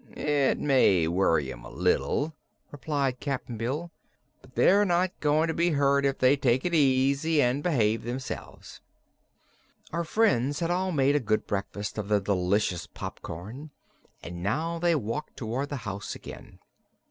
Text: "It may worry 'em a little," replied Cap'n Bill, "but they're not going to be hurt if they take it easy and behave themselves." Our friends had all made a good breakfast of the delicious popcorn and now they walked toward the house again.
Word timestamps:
"It 0.17 0.57
may 0.57 1.07
worry 1.07 1.51
'em 1.53 1.63
a 1.63 1.69
little," 1.69 2.35
replied 2.71 3.19
Cap'n 3.19 3.55
Bill, 3.55 3.91
"but 4.41 4.55
they're 4.55 4.83
not 4.83 5.11
going 5.19 5.47
to 5.47 5.53
be 5.53 5.69
hurt 5.69 6.05
if 6.05 6.17
they 6.17 6.35
take 6.35 6.65
it 6.65 6.73
easy 6.73 7.39
and 7.39 7.61
behave 7.61 8.01
themselves." 8.01 8.81
Our 9.93 10.03
friends 10.03 10.59
had 10.59 10.71
all 10.71 10.91
made 10.91 11.15
a 11.15 11.19
good 11.19 11.45
breakfast 11.45 11.99
of 11.99 12.07
the 12.07 12.19
delicious 12.19 12.87
popcorn 12.87 13.69
and 14.23 14.41
now 14.41 14.79
they 14.79 14.95
walked 14.95 15.37
toward 15.37 15.69
the 15.69 15.75
house 15.85 16.15
again. 16.15 16.57